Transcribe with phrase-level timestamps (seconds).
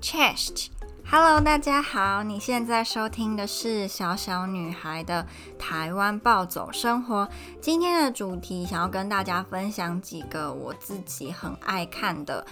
[0.00, 5.26] Chest，Hello，大家好，你现在收听的是小小女孩的
[5.58, 7.28] 台湾暴走生活。
[7.60, 12.44] 今天的主题想要跟大家分享几个我自己很爱看的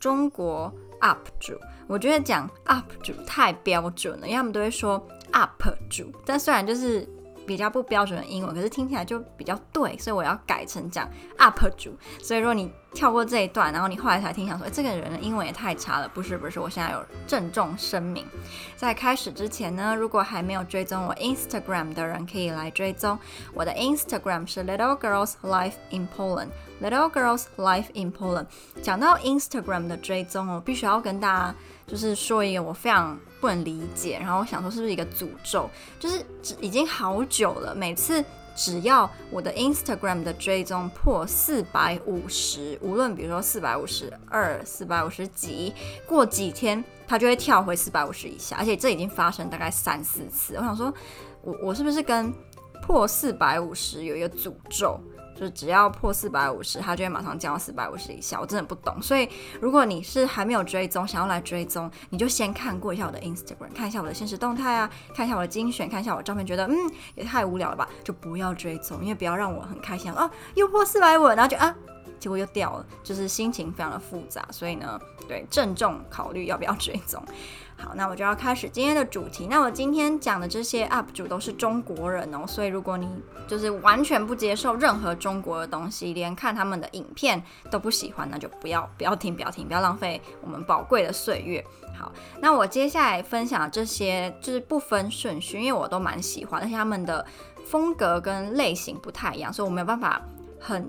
[0.00, 1.54] 中国 UP 主。
[1.86, 5.00] 我觉得讲 UP 主太标准了，因为他们都会说
[5.32, 7.08] UP 主，但虽然就是。
[7.46, 11.96] 比较不标准的英文，可是听起来就比较对，所以我要改成讲 UP 主。
[12.20, 16.08] 所以如果你跳过这一段，然后你后来才听，想说，欸，这个人的英文也太差了。
[16.08, 18.24] 不是不是，我现在有郑重声明，
[18.74, 23.18] 在开始之前呢，如果还没有追踪我 Instagram 的人，可以来追踪
[23.52, 26.48] 我的 Instagram 是 Little Girls Life in Poland。
[26.82, 28.46] Little Girls Life in Poland。
[28.82, 31.54] 讲到 Instagram 的追踪，我必须要跟大家
[31.86, 35.68] 就是说一个我非常不能理解，然后我想说是不是一个诅咒，
[36.00, 36.24] 就是
[36.60, 38.24] 已经好久了，每次。
[38.56, 45.74] 只要我的 Instagram 的追踪破四百五十，无论比如说四百五十二、四百五十几，
[46.08, 50.56] 过几天它就会跳回四百五十以下，而且这已经发生大概三四次。
[50.56, 50.92] 我想说，
[51.42, 52.32] 我我是不是跟
[52.82, 54.98] 破四百五十有一个诅咒？
[55.38, 58.40] 就只要破四百五十，它就会马上降到四百五十以下。
[58.40, 59.28] 我真的不懂，所以
[59.60, 66.74] 如果你是还没有追踪，想要来追踪，你就先看过一下我的 Instagram，看一下我的现实动态啊，看一下我的精选，看一下我的照片，觉得嗯
[67.14, 71.74] 也太无聊了吧，就不要追踪，因为不要让我很开心啊，又破四百五，然后就啊。
[72.18, 77.22] 结果又掉了，就是心情非常的复杂，所以呢，对，郑重考虑要不要追踪。
[77.78, 79.46] 好，那我就要开始今天的主题。
[79.50, 83.06] 那我今天讲的这些 UP 主都是中国人哦，所以如果你
[83.46, 91.62] 就是完全不接受任何中国的东西，连看他们的影片都不喜欢，那就不要不要听，不要听，不要浪费我们宝贵的岁月。
[91.98, 97.26] 好，那我接下来分享这些就是不分顺序，因为我都蛮喜欢，而且他们的
[97.66, 100.22] 风格跟类型不太一样，所以我没有办法
[100.58, 100.88] 很。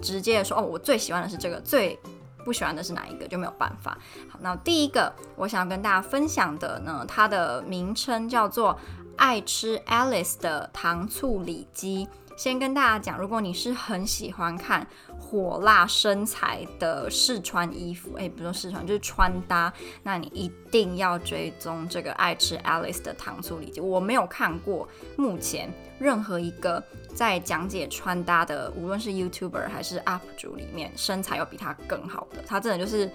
[0.00, 1.98] 直接说哦，我最喜欢的是这个，最
[2.44, 3.98] 不喜欢的是哪一个，就没有办法。
[4.28, 8.78] 好，那第一个我想要跟大家分享的呢，它的名称叫做
[9.16, 12.08] 爱吃 Alice 的糖醋里脊。
[12.36, 14.86] 先跟大家讲，如果你是很喜欢看
[15.18, 19.72] 火辣身材的试穿衣服，诶，不说试穿，就是穿搭，
[20.04, 23.80] 那你一定要追踪这个爱吃 Alice 的糖醋里脊。
[23.80, 25.68] 我没有看过目前
[25.98, 26.80] 任何一个
[27.18, 32.40] 在讲解穿搭的，无论是 YouTuber 还是 UP 主里面，身材要比他更好的。
[32.46, 33.10] 他真的就是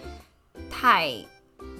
[0.70, 1.14] 太。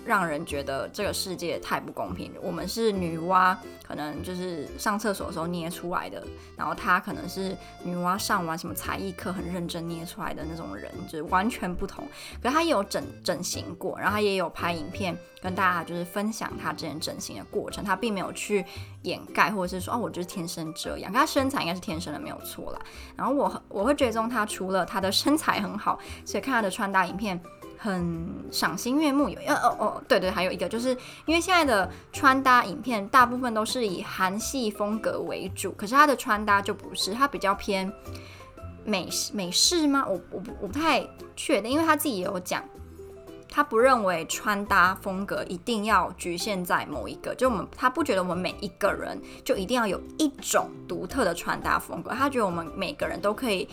[0.06, 2.32] 让人觉得这个世界太不公平。
[2.42, 3.56] 我们是女娲，
[3.88, 6.24] 可能就是上厕所的时候捏出来的，
[6.58, 12.06] 然后她可能是女娲上完什么才艺课很认真捏出来的那种人，就是完全不同。
[12.42, 18.66] 可她也有整整形过，然后她也有拍影片跟大家就是分享她之前整形的过程，她并没有去
[19.04, 21.12] 掩盖或者是说哦，我就是天生这样。
[21.12, 22.80] 她身材应该是天生的，没有错啦。
[23.16, 27.42] 然后我我会追踪她，除了她的身材很好，所以看她的穿搭影片。
[27.84, 30.92] 很赏心悦目，有哦哦哦，对对，还有一个就是
[31.26, 37.92] 因为现在的穿搭影片大部分都是以韩系风格为主，可是他的穿搭就不是，他比较偏
[38.86, 40.06] 美美式吗？
[40.08, 41.06] 我我我不太
[41.36, 42.64] 确定，因为他自己也有讲。
[43.56, 53.70] 他不认为穿搭风格一定要局限在某一个，就我们他不觉得我们每一个人就一定要有一种独特的穿搭风格，他觉得我们每个人都可以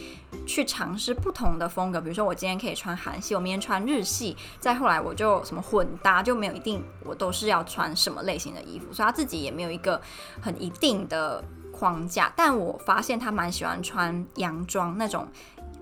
[0.46, 1.98] 去尝试不同的风格。
[1.98, 9.98] 比如说我今天可以穿韩系，我明天穿日系，再后来我就什么混搭，就没有一定我都是要穿什么类型的衣服，所以他自己也没有一个
[10.42, 11.42] 很一定的
[11.72, 12.30] 框架。
[12.36, 15.26] 但我发现他蛮喜欢穿洋装那种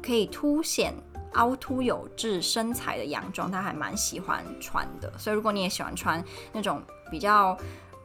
[0.00, 0.94] 可以凸显。
[1.38, 5.12] 凹凸有致身材的洋装，他还蛮喜欢穿的。
[5.16, 6.22] 所以如果你也喜欢穿
[6.52, 7.56] 那种比较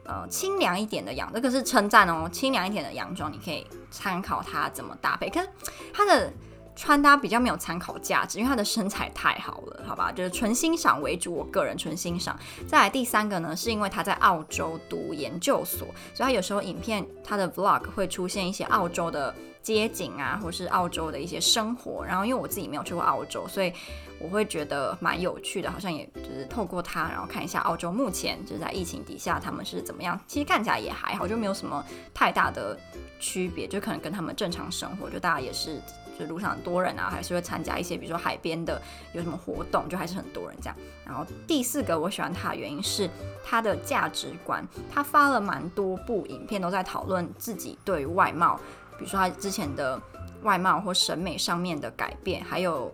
[0.05, 5.29] 呃清凉一点的洋，这个是称赞哦，清凉一点的洋装，你可以参考他怎么搭配。
[5.29, 5.49] 可是
[5.91, 6.31] 他的
[6.75, 10.11] 穿搭比较没有参考价值，因为他的身材太好了，好吧？
[10.11, 12.37] 就是纯欣赏为主，我个人纯欣赏。
[12.67, 19.33] 再来第三个呢，是因为他在澳洲读研究所，所以他有时候影片他的 vlog 会出现一些澳洲的。
[19.63, 23.71] 街景啊，或是澳洲的一些生活，然后因为我自己没有去过澳洲，所以
[24.19, 30.19] 我会觉得蛮有趣的，好像也就是透过他，然后看一下澳洲目前就是在疫情底下他们是怎么样。
[30.27, 31.81] 其实看起来也还好，就没有什么
[32.13, 32.77] 太大的
[33.21, 35.81] 区别，就可能跟他们正常生活，就大家也是
[36.19, 38.81] 就路上很多人啊，还是会参加一些比如说海边的
[39.13, 40.75] 有什么活动，就还是很多人这样。
[41.05, 43.09] 然后第四个我喜欢他的原因是
[43.43, 48.59] 他的价值观，他发了蛮多部影片都在讨论自己对外貌。
[48.97, 49.99] 比如说他之前的
[50.43, 52.93] 外貌或审美上面的改变，还有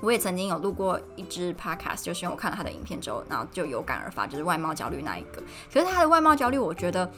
[0.00, 5.40] 我也曾经有录过一支 podcast，就是因为我看了他的影片之后，然后就有感而发，就是外貌焦虑那一个。
[5.72, 7.08] 可是他的外貌焦虑，我觉得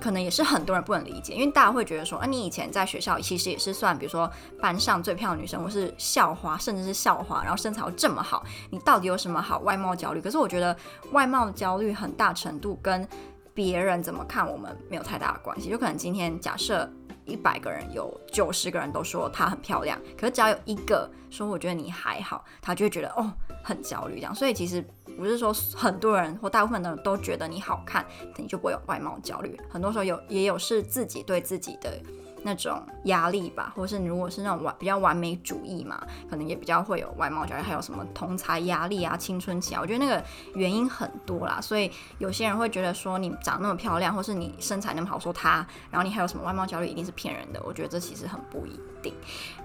[0.00, 4.30] 可能也是很多人不能理解，因为大家会觉得说，啊，你以前在学校其实也是算，比如说
[4.60, 10.20] 班上最漂亮的女生，或是校花，甚至是校花，然后身材又这么好，你到底有什么好外貌焦虑？
[10.20, 10.76] 可是我觉得
[11.12, 13.08] 外貌焦虑很大程度跟
[13.54, 15.70] 别人怎么看我们没有太大的关系。
[15.70, 16.88] 有可能今天假设
[17.24, 23.32] 一百个人有九十个人都说她很漂亮，可是只要有一个说我觉得你还好，她就会觉得哦
[23.62, 24.34] 很焦虑这样。
[24.34, 24.84] 所以其实。
[25.18, 28.06] 不是说很多人或大部分的人都觉得你好看，
[28.36, 29.58] 你就不会有外貌焦虑。
[29.68, 32.00] 很多时候有也有是自己对自己的
[32.42, 36.00] 那种压力吧，或是如果是那种完比较完美主义嘛，
[36.30, 37.62] 可能也比较会有外貌焦虑。
[37.62, 40.22] 还有什么同才压力啊、青春期啊，我觉得那个
[40.54, 41.60] 原因很多啦。
[41.60, 47.62] 所以有些人会觉得说你长那么漂亮，或是你身材那么好，说他，然后你还有什么外貌焦虑，一定是骗人的。
[47.64, 49.12] 我觉得这其实很不一定。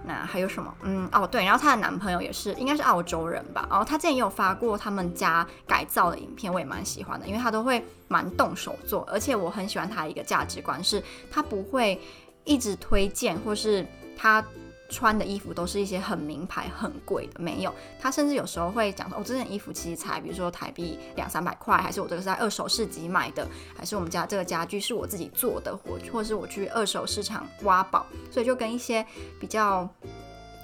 [0.06, 0.74] 那还有什么？
[0.82, 3.66] 嗯，哦对，然后她的男朋友也是，应该是澳洲人吧。
[3.70, 12.00] 然后他之前也有发过他们家改造的影片，我也蛮喜欢的，因为他都会蛮动手做，而且我很喜欢他一个价值观是，他不会
[12.44, 13.86] 一直推荐，或是
[14.16, 14.44] 他
[14.90, 17.74] 穿的衣服都是一些很名牌、很贵的，没有。
[18.00, 23.48] 他甚至有时候会讲说，哦，这件衣服其实才，比如说台币两三百块，还是我这个是在二手市集买的，
[23.78, 29.06] 还是我们家这个家具是我自己做的，或或是我去二手市场挖宝，所以就跟一些
[29.40, 29.90] 比较。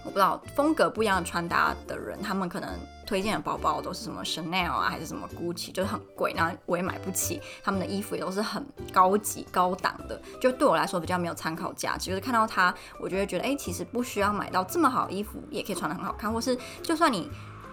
[0.05, 2.69] 我不知道风格不一样的穿搭的人，他们可能
[3.09, 7.41] 推荐的包包都是什么 Chanel 啊，还是什么 Gucci，就是很贵，然后我也买不起。
[7.63, 8.63] 他们的衣服也都是很
[8.93, 12.11] 高级、高档的，就对我来说比较没有参考价值。
[12.11, 17.27] 就是看到它，我就会觉得，哎、其实不需要买到这么好的衣服，也可以穿得很好看，或是就算你。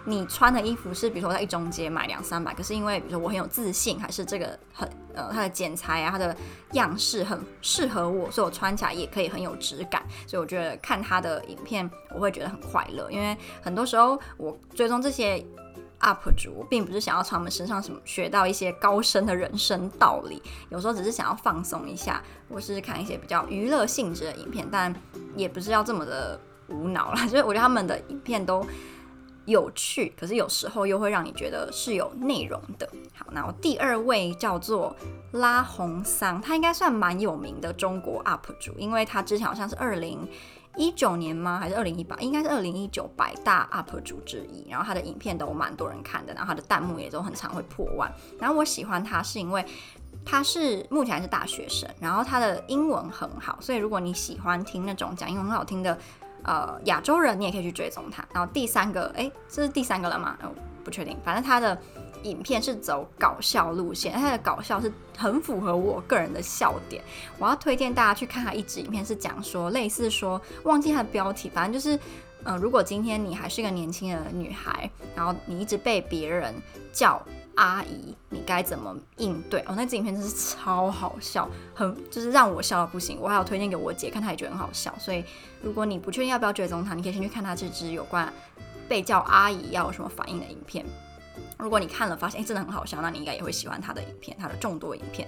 [0.09, 6.35] 你穿的衣服是，比如说在一中街买两三百，可是因为比如说我很有自信，还是这个很呃它的剪裁啊，它的
[6.73, 10.01] 样式很适合我，所以我穿起来也可以很有质感。
[10.27, 15.43] 所以我觉得看他的影片，我会觉得很快乐，因为很多时候我追踪这些
[15.99, 24.95] UP 主，并不是想要从他们身上什么学到一些高深的人生道理，有时候只是想要放松一下，或是看一些比较娱乐性质的影片，但
[25.35, 27.23] 也不是要这么的无脑啦。
[27.27, 28.65] 就是我觉得他们的影片都。
[29.47, 32.87] 有趣，可是有时候又会让你觉得是有内容的。
[33.15, 34.93] 好，那我第二位叫做
[35.31, 40.27] 拉红桑，他应该算蛮有名的中国 UP 主，因为他之前好像是二零
[40.75, 41.57] 一九年吗？
[41.59, 42.17] 还是二零一八？
[42.17, 44.69] 应该是二零一九百大 UP 主之一。
[44.69, 48.13] 然后他的影片都蛮多人看的，然后他的弹幕也都很常会破万。
[48.37, 49.65] 然后我喜欢他是因为
[50.25, 55.97] 他是目前还是大学生，然后他的英文很好，所以如果你喜欢听那种讲英文很好听的。
[56.47, 58.25] 呃，亚洲人你也可以去追踪他。
[58.33, 60.35] 然后第三个，哎，这是第三个了吗？
[60.41, 60.49] 哦，
[60.83, 61.15] 不确定。
[61.23, 61.77] 反正他的
[62.23, 67.03] 影片是走搞笑路线，他的搞笑是很符合我个人的笑点。
[67.37, 71.99] 我要推荐大家去看他一支影片，是讲说类似说，忘记他的标题，反正就是，
[72.45, 76.55] 嗯、如果今天你还是个年轻的女孩，然后你一直被别人
[76.91, 77.21] 叫。
[77.57, 79.59] 阿姨，你该怎么应对？
[79.61, 83.17] 哦，那支影片真是超好笑，很就是让我笑到不行。
[83.19, 84.93] 我还有推荐给我姐看，她也觉得很好笑。
[84.99, 85.23] 所以，
[85.61, 88.31] 如果你不确定要不要追踪她，你可以先去看她这支有关
[88.87, 90.85] 被叫阿姨要有什么反应的影片。
[91.57, 95.27] 如果你看了发现，哎，真的很好笑，那你应该也会喜欢她的影片，她的众多影片。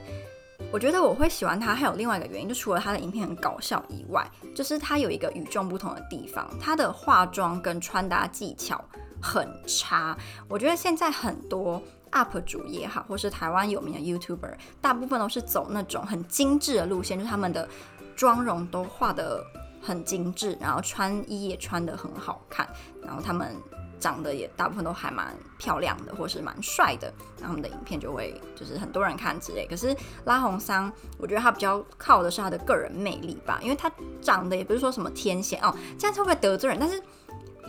[0.71, 8.79] 我觉得我会喜欢她，还有另外一个原因，就除了她的影片很搞笑以外，就是她有一个与众不同的地方，她的化妆跟穿搭技巧
[9.19, 10.15] 很差。
[10.47, 11.81] 我觉得现在很多。
[12.11, 17.67] UP 主也好，或是台湾有名的 YouTuber，大部分都是走那种很精致的路线，就是他们的
[18.15, 19.43] 妆容都画得
[19.81, 22.67] 很精致，然后穿衣也穿得很好看，
[23.01, 23.55] 然后他们
[23.99, 29.67] 长得也大部分都还蛮漂亮的，或是蛮帅的，然后他们的影片就会就是很多人看之类。
[29.67, 29.95] 可是
[30.25, 33.91] 拉红桑，我觉得他比较靠的是他的个人魅力吧，因为他
[34.21, 36.79] 长得也不是说什么天仙哦，这样会不会得罪人？
[36.79, 37.01] 但是。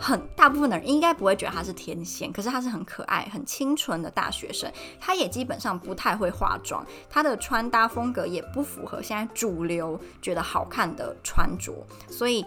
[0.01, 4.69] 很大部分的人应该不会觉得他是天仙，可是他是很可爱、很清纯的大学生。
[4.99, 12.43] 他也基本上不太会化妆，他的穿搭风格也不符合现在主流觉得好看的穿着，所以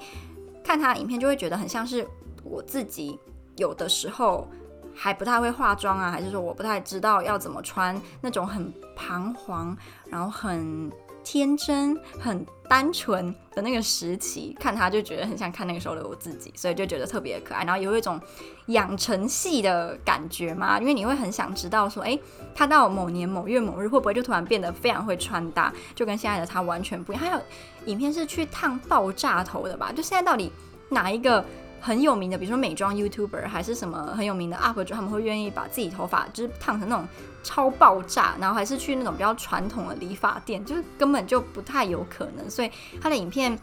[0.65, 2.07] 看他的影片就会觉得很像是
[2.43, 3.19] 我自己
[3.57, 4.49] 有的时候
[4.93, 9.77] 还不太会化妆啊，还是说我不太知道要怎么穿那种很彷徨，
[10.11, 10.91] 然后很。
[11.25, 17.65] 天真、很单纯的那个时期，看他就觉得很像看那个时候的我自己，所以就觉得特别可爱。
[17.65, 18.21] 然后有一种
[18.67, 22.19] 养成系的感觉嘛，因为你会很想知道说，哎，
[22.55, 27.25] 他到某年某月某日会不会就突然变得非常会穿搭，就跟现在的他完全不一样。
[27.25, 27.41] 还有
[27.87, 29.91] 影片是去烫爆炸头的吧？
[29.91, 30.53] 就现在到底
[30.91, 31.45] 哪一个？
[31.85, 37.07] 很有名的，比如说美妆 YouTuber 还是什么很有名的 UP 主，他们会愿意把自己头发就是烫成那种
[37.43, 42.49] 超爆炸，然后还是去那种比较传统的理发店，就是根本就不太有可能。
[42.51, 42.71] 所以
[43.03, 43.55] 他的影片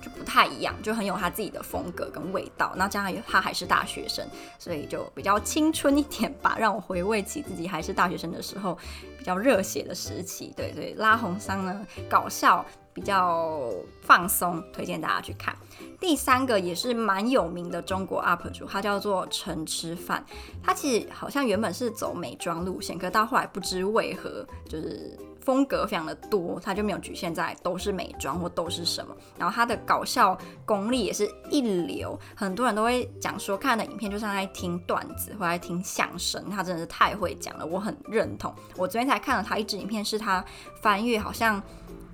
[0.00, 2.72] 就不太一样，就很有他自己的风格跟味道。
[2.76, 4.24] 那加上他还是大学生，
[4.56, 8.78] 所以就比较青春一点吧，让我回味起自己还是大学生的时候
[9.18, 10.54] 比较热血的时期。
[10.56, 13.70] 对，所以拉红桑呢，搞笑比较
[14.02, 15.56] 放松，推荐大家去看。
[15.98, 20.24] 第三个也是蛮有名的中国 UP 主，他叫做陈吃饭。
[20.62, 25.18] 他其实好像原本是走美妆路线，可到后来不知为何就是。
[25.50, 29.12] 风格非常的多，他就没有局限在都是美妆或都是什么。
[29.36, 38.54] 然后他的搞笑功力也是一流，很多人都会讲说，看的影片就像在听段子或在听相声，他真的是太会讲了，我很认同。
[38.76, 40.44] 我昨天才看了他一支影片，是他
[40.80, 41.60] 翻阅好像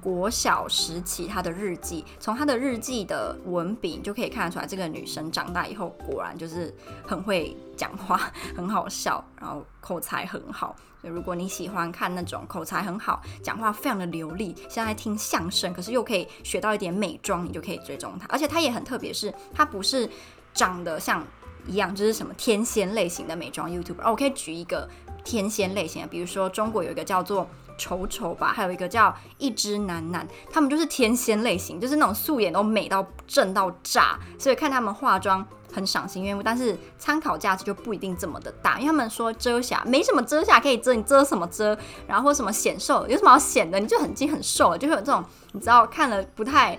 [0.01, 6.75] 国小时期他的日记，从他的日记的文笔就可以看得出来，这个女生长大以后果然就是
[7.07, 10.75] 很会讲话，很好笑，然后口才很好。
[11.09, 18.27] 如果你喜欢看那种口才很好、讲话非常的流利，现在听相声，可是又可以学到一点美妆，你就可以追踪他。
[18.29, 20.09] 而且他也很特别，是他不是
[20.53, 21.25] 长得像
[21.67, 24.03] 一样，就是什么天仙类型的美妆 YouTuber。
[24.03, 24.89] 哦，我可以举一个
[25.25, 27.49] 天仙类型的，比如说中国有一个叫做
[27.79, 35.47] 丑丑吧，还有一个叫一枝楠楠，他们就是天仙类型，就是那种素颜都美到正到炸，所以看他们化妆。
[35.75, 41.77] 很赏心悦目，但是参考价值就不一定这么的大，因为他们说遮瑕没什么遮瑕可以遮，你遮什么遮？
[42.07, 43.79] 然后或什么显瘦，有什么好显的？
[43.79, 46.79] 你就很精很瘦了，就会有这种你知道看了不太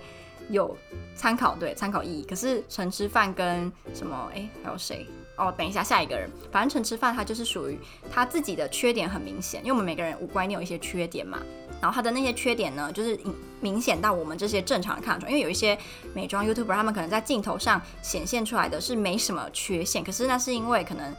[0.50, 0.76] 有
[1.16, 2.24] 参考对参考意义。
[2.24, 5.06] 可是陈吃饭跟什么哎还有谁
[5.38, 5.54] 哦？
[5.58, 7.78] 等一下下一个人，反正陈吃饭他就是属于
[8.12, 11.40] 他自己的缺点很明显，因为我们每个人五官你有一些缺点嘛。
[11.80, 13.20] 然后他的那些缺点呢，就是
[13.62, 15.78] 明显到我们这些正常人看得出，因为有一些
[16.14, 21.14] 美妆 YouTuber，他们可能在镜头上显现出来的是没什么缺陷，可是那是因为可能。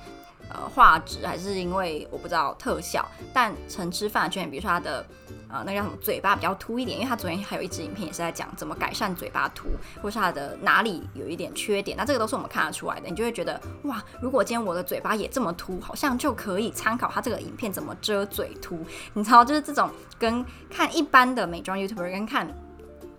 [0.50, 5.06] 呃，画质还是因为我不知道特效，但陈吃饭的缺点，比如说他的
[5.48, 9.68] 呃那个叫什么嘴巴比较凸一点，因为他昨天还有一支影片也是在讲怎么改善嘴巴凸，
[10.02, 22.48] 或是他的哪里有一点缺点，那这个都是我们看得出来的，你就会觉得哇，如果今天我的嘴巴也这么凸，好像就可以参考他这个影片怎么遮嘴凸，你知道，就是这种跟看一般的美妆 YouTuber 跟看。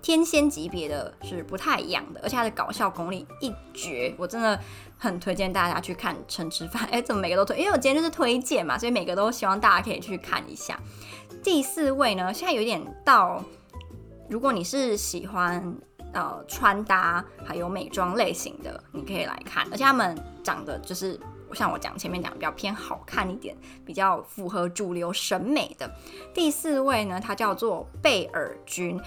[0.01, 4.57] 天仙级别的是不太一样的，而且他的搞笑功力一绝，我真的
[4.97, 6.87] 很推荐大家去看陈 吃饭。
[6.89, 7.57] 哎、怎么每个都推？
[7.57, 10.79] 因为我今天就是推荐嘛，所以每个都希望大家可以去看一下。
[11.43, 13.43] 第四位呢，现在有点到，
[14.29, 15.75] 如果你是喜欢
[16.13, 21.19] 呃穿搭还有美妆类型的，你可以来看，而且他们长得就是
[21.53, 25.89] 像我讲前面讲的比较偏好看一点，比较符合主流审美的。
[26.33, 28.97] 第四位呢，他叫做贝尔君。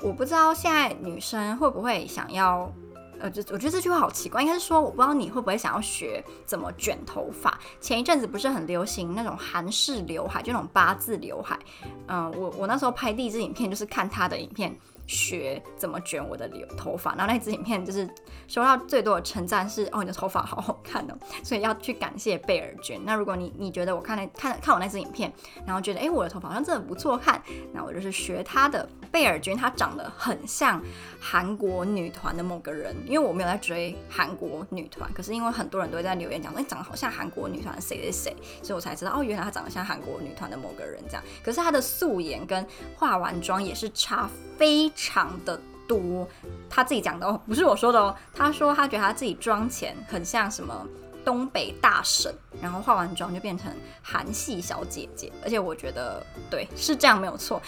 [0.00, 2.72] 我不知道现在女生会不会想要，
[3.18, 7.58] 呃，就我觉得这句话好奇怪，应该是说我不知道你会不会想要学怎么卷头发。
[7.80, 11.58] 前一阵子不是很流行那种韩式刘海，就那种八字刘海。
[12.06, 14.76] 嗯、我我那时候拍第一支影片就是看他的影片。
[15.10, 18.06] 学怎么卷我的留头发，然后那支影片就是
[18.46, 23.00] 收到最多的称赞是哦，你的头发好好看哦，所以要去感谢贝尔君。
[23.06, 25.32] 那如果你你觉得我看那看看我那支影片，
[25.64, 30.82] 然后觉得哎，我的头发好像真的不错看，那我就是学他的贝尔君，他长得很像
[31.20, 41.22] 韩国女团的某个人，因为我没有在追韩国女团，可是因为很多人都在留言讲说，哎，长得好像韩国女团谁谁谁，所以我才知道哦，原来他长得像韩国女团的某个人这样。
[41.42, 46.28] 可是他的素颜跟化完妆也是差非常的多，
[46.68, 48.14] 他自己讲的哦，不是我说的哦。
[48.34, 50.86] 他说他觉得他自己妆前很像什么
[51.28, 53.70] 东北大婶，然后化完妆就变成
[54.00, 55.30] 韩系小姐姐。
[55.44, 57.60] 而且我觉得对，是这样没有错，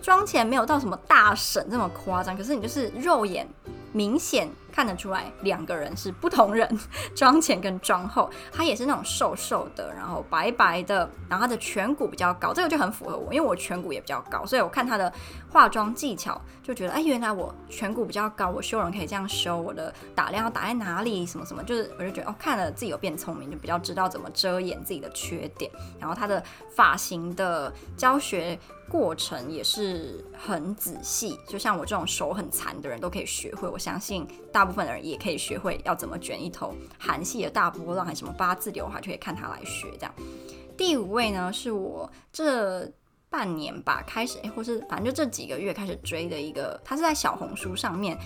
[0.00, 3.44] 妆前没有到什么大婶这么夸张，可是你就是肉眼
[3.90, 4.48] 明显。
[4.72, 6.66] 看得出来两个人是不同人，
[7.14, 15.12] 妆前跟妆后，他也是那种瘦瘦的，然后白白的，然后他的颧骨比较高，这个就很符合我，因为我颧骨也比较高，所以我看他的
[15.50, 26.42] 化妆技巧就觉得，哎，原来我颧骨比较高，我修容可以这样修，我的打亮要打在哪里，什么什么，就是我就觉得哦，看了自己有变聪明，就比较知道怎么遮掩自己的缺点，然后他的
[26.74, 28.58] 发型的教学。
[28.88, 33.66] 过程也是很仔细，就像我这种手很残的人都可以学会。
[33.66, 39.90] 我相信大大部分的人也可以学会要怎么卷一头韩系的大波浪，还什么八字刘海，就可以看他来学。
[39.98, 40.14] 这样，
[40.76, 42.88] 第五位呢，是我这
[43.28, 48.16] 半年吧开始，诶、或是反正就这几个月开始追的一个，他是在小红书上面，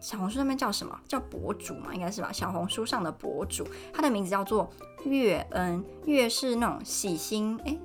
[0.00, 0.96] 小红书上面叫什么？
[1.08, 2.30] 叫博主嘛，应该是吧？
[2.30, 4.70] 小红书上的博主，他的名字叫做
[5.06, 7.80] 月恩，月是那种喜心，诶、欸。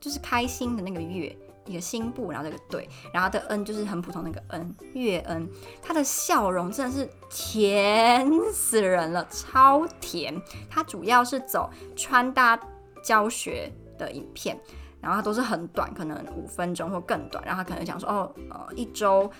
[0.00, 1.36] 就是开心的那个月，
[1.66, 5.48] 一个心部，然后这个对，然后的恩就是很普通那个恩，月恩，
[5.82, 10.34] 他的笑容真的是甜死人了，超甜。
[10.68, 12.58] 他主要是走穿搭
[13.02, 14.58] 教学的影片，
[15.00, 19.30] 然后他都是很短，可能五分钟或更短，然后他可能讲说哦，呃，一周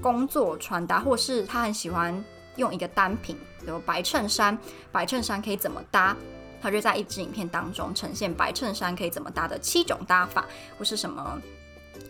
[0.00, 2.22] 工作穿搭，或是他很喜欢
[2.56, 4.58] 用一个单品，比如白衬衫，
[4.90, 6.16] 白衬衫可以怎么搭？
[6.62, 10.46] 他就在一支影片当中呈现白衬衫可以怎么搭的七种搭法，
[10.78, 11.40] 或是什么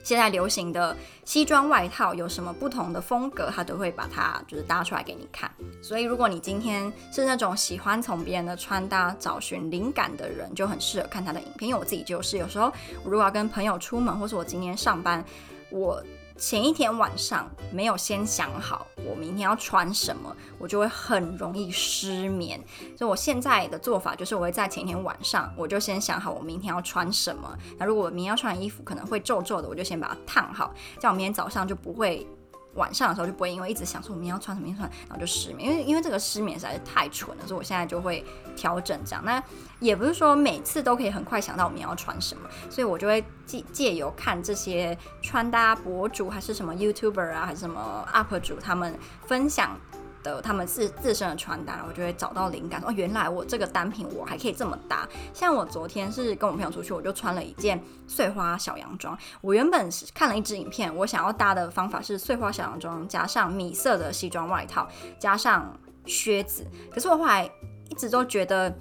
[0.05, 5.51] 现在流行的西装外套有什么不同的风格，他都会把它就是搭出来给你看。
[5.83, 11.69] 所以如果你今天是那种喜欢从别人的穿搭找寻灵感的人，就很适合看他的影片。
[11.69, 12.73] 因为我自己就是有时候
[13.05, 15.25] 如果要跟朋友出门，或是我今天上班，
[15.71, 16.03] 我。
[16.43, 22.61] 前一天晚上没有先想好我明天要穿什么，我就会很容易失眠。
[22.99, 27.57] 所以我现在的做法就是，我会在前一天晚上我就先想好我明天要穿什么。
[27.79, 32.27] 那如果我明天要穿的衣服可能会皱皱的，我就先把它烫好，这样我明天早上就不会。
[32.75, 38.25] 晚上的时候就不会因为一直想说我们要穿什么穿，然后就失眠，因为因为这个失眠实在是太蠢了，所以我现在就会
[38.57, 39.23] 调整这样。
[39.25, 39.43] 那
[39.81, 49.79] 也不是说每次都可以很快想到我们要穿什么，所以我就会借借由看这些穿搭博主，还是什么 YouTuber 啊，还是什么 UP 主他们分享。
[50.23, 52.83] 的他们自自身的穿搭，我就会找到灵感。
[52.85, 55.09] 哦，原来我这个单品我还可以这么搭。
[55.35, 59.17] 像我昨天是跟我朋友出去，我就穿了一件碎花小洋装。
[59.41, 64.88] 我原本是看了一支影片，我想要搭的方法是碎花小洋装加上米色的西装外套，
[65.19, 65.76] 加上
[66.07, 66.67] 靴子。
[66.91, 67.50] 可是我后来
[67.88, 68.73] 一直都觉得，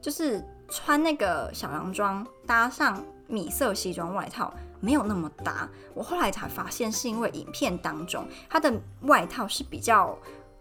[0.00, 5.68] 就是穿那个小洋装搭上米色西装外套没有那么搭。
[5.94, 10.16] 我后来才发现，是因为影片当中它的外套是比较。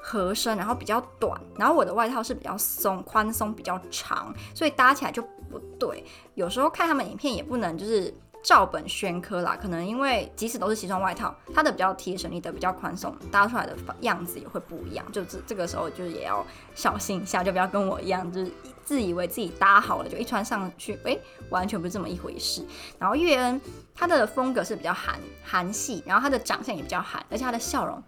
[0.08, 5.20] 合身，然后比较短，然后我的外套是比较松、宽松、比较长，所以搭起来就
[5.50, 6.06] 不对。
[6.36, 15.04] 有时候看他们影片也不能就是照本宣科啦，可能因为即使都是西装外套，它的比较贴身，你的比较宽松，搭出来的样子也会不一样。
[15.12, 16.46] 就这这个时候就是也要
[16.76, 18.52] 小心一下，就不要跟我一样，就是
[18.84, 21.20] 自以为自己搭好了，就一穿上去，诶，
[21.50, 22.64] 完全不是这么一回事。
[23.00, 23.60] 然后月恩
[23.96, 28.04] 他的风格是比较韩韩系，然后他的长相也比较韩，而且他的笑容。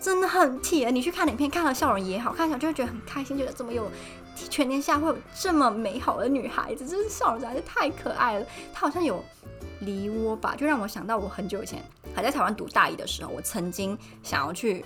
[0.00, 3.90] 真的很甜，你去看影片，看到笑容也好，看起来就会觉得很开心，觉得怎么有
[4.34, 8.46] 全天下会有这么美好的女孩子，真是笑容实在是太可爱了。
[8.72, 9.22] 她好像有
[9.80, 14.82] 梨窝吧，就让我想到我很久以前还在台湾读大一的时候，我曾经想要去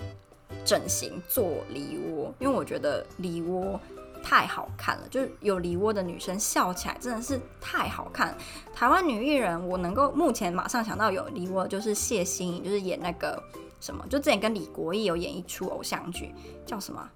[0.65, 3.79] 整形做梨窝，因为我觉得梨窝
[4.21, 8.37] 太好看了，就是有梨窝的女生笑起来真的是太好看。
[8.73, 13.41] 台湾女艺人，我能够目前马上想到有梨窝，就是谢欣，就是演那个。
[13.85, 14.03] 什么？
[14.09, 16.33] 就之前跟李国义有演一出偶像剧，
[16.65, 17.07] 叫什么？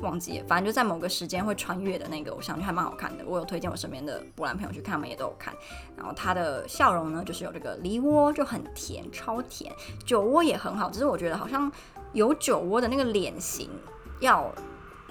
[0.00, 0.44] 忘记了。
[0.48, 3.24] 反正就在某个时间会穿越的那个偶像剧，还蛮好看的。
[3.24, 5.54] 我有推荐我身边的波兰朋友去看，他们也都有看。
[5.96, 9.72] 然后他的笑容呢，就是有这个梨窝，就很甜，超甜。
[10.04, 11.70] 酒窝也很好，只是我觉得好像
[12.12, 13.70] 有酒窝的那个脸型
[14.18, 14.52] 要。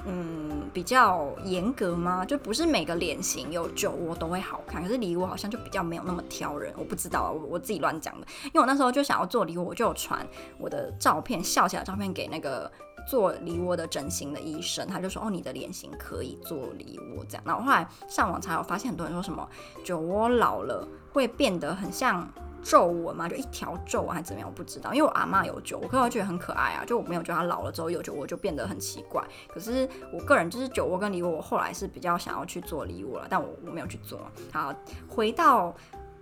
[0.05, 2.25] 嗯，比较严格吗？
[2.25, 6.73] 就不是每个脸型有酒窝都会好看，可是梨窝好像就比较没有那么挑人。
[6.77, 8.27] 我不知道，我我自己乱讲的。
[8.45, 10.25] 因为我那时候就想要做梨窝，我就有传
[10.57, 12.71] 我的照片，笑起来的照片给那个
[13.07, 19.47] 做梨窝的整形的医生，他就说：“哦，你的脸型可以做梨窝这样。”那我后来上网查，我发现很多人说什么
[19.83, 22.27] 酒窝老了会变得很像。
[22.69, 24.93] 皱纹嘛，就一条皱纹还怎么样，我不知道。
[24.93, 26.85] 因为我阿妈有酒，我个人觉得很可爱啊。
[26.85, 29.23] 就我没有觉得她老了之后有酒窝就变得很奇怪。
[29.47, 34.21] 可是我个人就是酒窝跟梨窝，我后来是比较想要去做梨窝了，但我我没有去做。
[34.53, 34.71] 好，
[35.07, 35.75] 回到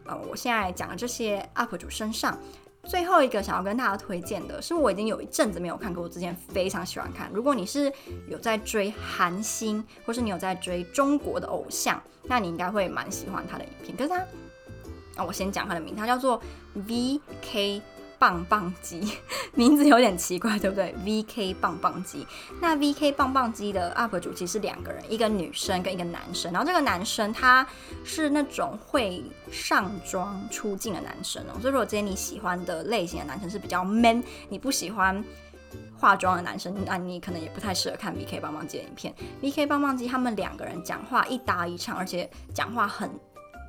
[0.06, 2.40] 呃我现在讲的这些 UP 主身上，
[2.86, 7.30] 最后一个想要跟大家推荐的是，我已经有一阵子没有看过，我之前非常喜欢看。
[7.34, 7.92] 如果你是
[8.30, 13.98] 有在追韩星，或是你有在追中国的偶像，那你应该会蛮喜欢他的影片。
[13.98, 14.26] 可是他。
[15.18, 16.42] 那我先讲他的名，他叫做
[16.88, 17.82] VK
[18.20, 19.14] 棒棒鸡，
[19.54, 22.26] 名字有点奇怪，对不对？VK 棒棒鸡。
[22.60, 26.52] 那 VK 棒棒鸡的 UP 主其实是两个人，一个女生跟一个男生。
[26.52, 27.68] 然后这个男生他
[28.04, 31.60] 是那种会上妆出镜的男生哦。
[31.62, 35.24] 所以如果今天你喜欢的类型的男生是比较 man，你不喜欢
[35.96, 39.14] 化妆的男生，那你可能也不太适合看 VK 棒棒鸡的影片。
[39.44, 43.12] VK 棒棒鸡他们两个人讲话一搭一唱，而且讲话很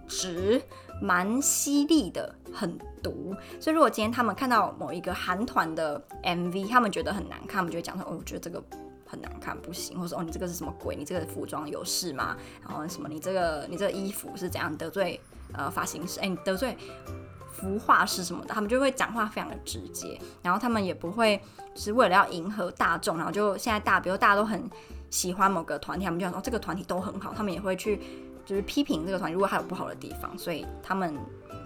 [0.08, 0.62] 直。
[1.00, 8.62] 蛮犀利的，很毒，所以如果今天他们看到某一个韩团的 MV，他们觉得很难看，他们就会讲说：“哦，我觉得这个
[9.06, 10.96] 很难看，不行。”或者说：“哦，你这个是什么鬼？
[10.96, 13.08] 你这个服装有事吗？”然后什么？
[13.08, 15.20] 你这个你这个衣服是怎样得罪
[15.52, 16.18] 呃发型师？
[16.18, 16.76] 哎，你得罪
[17.52, 18.52] 服化师什么的？
[18.52, 21.40] 他们就会讲话非常的直接，然后他们也不会
[21.76, 24.68] 是为了要迎合大众，然后就现在大，比如大家都很
[25.10, 28.00] 喜欢某个团体，他们就想说：“哦，这个团体都很好。”他们也会去。
[28.48, 31.14] 就是批评这个团，如果还有不好的地方，所以他们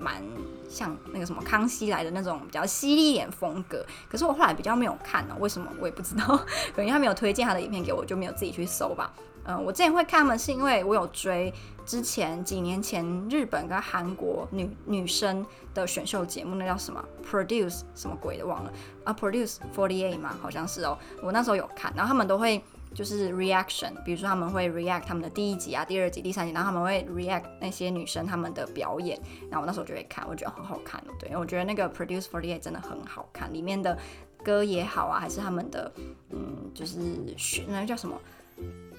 [0.00, 0.20] 蛮
[0.68, 3.86] 像那个什么康熙来的那种比较犀利一点风格。
[4.10, 6.36] 可是我后来比较没有看呢、为什么我也不知道，
[6.74, 9.12] 可能他没有推荐他的影片给我，就没有自己去搜吧。
[9.44, 11.52] 嗯、我之前会看他们是因为我有追
[11.84, 18.72] 之前几年前日本跟韩国女女生的选秀节目，那叫什么 Produce 什么鬼的忘了
[19.04, 22.62] 啊，Produce 48嘛，好像是哦、我那时候有看，然后他们都会
[22.94, 29.18] 就是 reaction，比如说他们会 react 他们的第一集啊、第二集、第三集，然后他们会 react 那些女生他们的表演，
[29.50, 33.96] 然后我那时候就会看，我觉得很好看，对，我觉得那个 Produce 48真的很好看，里面的
[34.42, 35.92] 歌也好啊，还是他们的
[36.30, 36.98] 嗯，就是
[37.36, 38.18] 选那个叫什么？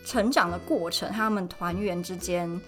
[0.05, 2.59] 成长的过程，他们团员之间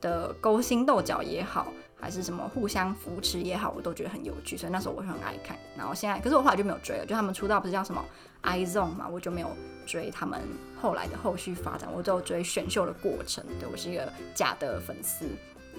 [0.00, 5.56] 的勾心斗角也好，还是什么互相扶持也好，我都觉得很有趣，所以那时候我就很爱看。
[5.76, 8.04] 然后现在，可是我后来就没有追了，就他们出道不是叫什么
[8.42, 9.50] I-ZONE 嘛，我就没有
[9.86, 10.40] 追他们
[10.80, 13.44] 后来的后续发展，我就追选秀的过程。
[13.58, 15.26] 对，我是一个假的粉丝。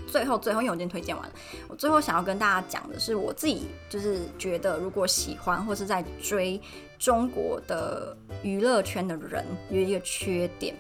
[0.08, 1.34] 最后，最后，因为我已经推荐完了，
[1.67, 6.62] 我最后想要跟大家讲的是，我自己就是觉得，如果喜欢或是在追
[6.99, 10.75] 中国的娱乐圈的人，有一个缺点，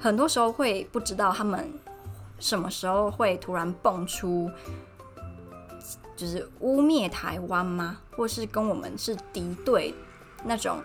[0.00, 1.72] 很多时候会不知道他们
[2.40, 4.50] 什么时候会突然蹦出，
[6.16, 7.98] 就是污蔑台湾吗？
[8.16, 9.94] 或是跟我们是敌对
[10.44, 10.78] 那种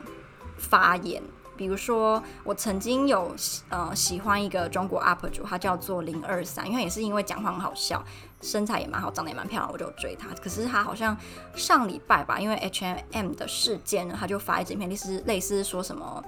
[0.57, 1.23] 发言。
[1.57, 3.33] 比如说，我曾经有
[3.69, 8.03] 呃喜欢一个中国 UP 主，他叫做零二三，因为也是因为讲话很好笑，
[8.41, 10.27] 身材也蛮好，长得也蛮漂亮，我就追他。
[10.43, 11.15] 可是他好像
[11.55, 16.21] 上礼拜吧，因为 H M M 的事件呢，他就发一整篇类似类似说什么。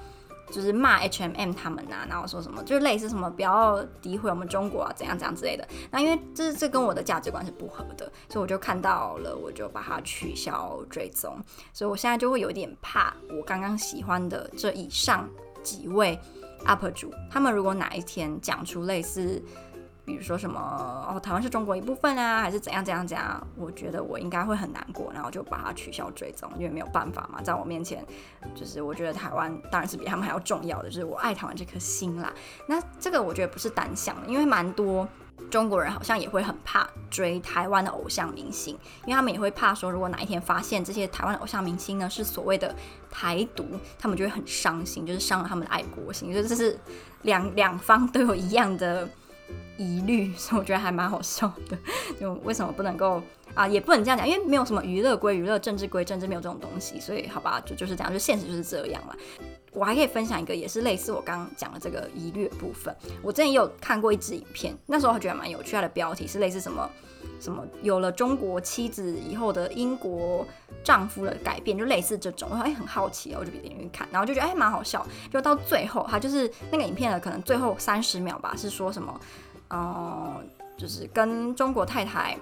[0.50, 5.68] 就是骂 HMM 他们呐、啊，然后说什么，就是类似什么不要诋毁我们中国啊，怎样怎样之类的。
[5.92, 11.38] 那因为这这跟我的价值观是不合的，所以我就看到了，我就把它取消追踪。
[11.74, 15.30] 所以我现在就会有点怕，我刚刚喜欢的这以上
[15.64, 16.20] 几位
[16.66, 19.42] UP 主，他们如果哪一天讲出类似。
[20.08, 20.58] 比如说什么
[21.06, 23.46] 哦，台湾是中国一部分啊，还是怎样怎样怎样？
[23.58, 28.02] 我觉得我应该会很难过，然后就把它取消追踪，因为没有办法嘛，在我面前，
[28.56, 32.34] 就是我觉得台湾当然是比他们还要重要的，就是我爱台湾这颗心啦。
[32.68, 35.06] 那这个我觉得不是单向的，因为蛮多
[35.52, 42.74] 中国人好像也会很怕追台湾的偶像明星，因为他们也会怕说，如果哪一天发现这些台湾的偶像明星呢是所谓的
[43.12, 43.66] 台独，
[44.00, 46.80] 他们就会很伤心，就是伤了他们的爱国心，就是这是
[47.24, 49.06] 两两方都有一样的。
[49.78, 51.78] 疑虑， 所以我觉得还蛮好笑的。
[52.20, 53.22] 就为什么不能够
[53.54, 53.68] 啊？
[53.68, 57.00] 也不能这样讲，因为没有什么娱乐归娱乐，政治归政治，没有这种东西。
[57.00, 59.16] 所以好吧，就就是这样，就现实就是这样了。
[59.72, 62.96] 我还可以分享一个，也是类似我刚刚讲的这个疑虑部分。
[63.22, 65.74] 我之前也有看过一支影片，那时候我觉得蛮有趣。
[65.74, 66.90] 它的标题是类似什么
[67.40, 70.46] 什么有了中国妻子以后的英国
[70.84, 72.50] 丈夫的改变，就类似这种。
[72.52, 75.06] 我说哎，很好奇，我就点进去看，然后就觉得哎，蛮好笑。
[75.32, 79.20] 就到最后，他就是那个影片的可能最后三十秒吧，是说什么？
[79.70, 80.42] 哦、
[80.78, 82.38] 就是跟中国太太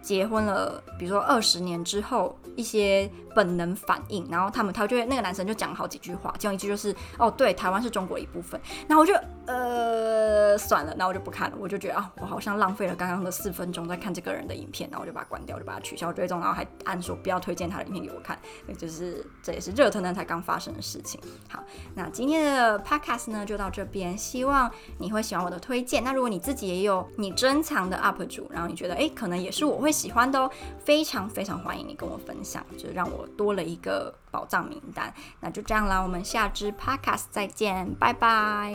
[0.00, 9.14] 结婚了，比如说二十年之后，一些本能反应，然后他们他就会那个男生就讲了好几句话，其中一句就是哦，对，台湾是中国一部分，然后我就
[9.46, 21.18] 呃算了，那我就不看了，我就觉得啊，我好像浪费了刚刚的四分钟在看这个人的影片，然后我就把它关掉，就把它取消追踪，然后还按说不要推荐他的影片给我看，那就是这也是热腾腾才刚发生的事情。
[21.48, 26.04] 好，那今天的 podcast 呢就到这边，希望你会喜欢我的推荐。
[26.04, 29.94] 那如果你自己也有你珍藏的 UP 主，然后你觉得哎可能也是我会。
[29.94, 30.50] 喜欢的哦，
[30.84, 38.74] 非常非常欢迎你跟我分享，就让我多了一个宝藏名单，那就这样啦，我们下支 podcast 再见，拜拜。